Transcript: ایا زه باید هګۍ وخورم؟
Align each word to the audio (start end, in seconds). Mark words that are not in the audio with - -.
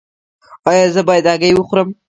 ایا 0.69 0.85
زه 0.93 1.01
باید 1.07 1.25
هګۍ 1.31 1.51
وخورم؟ 1.55 1.89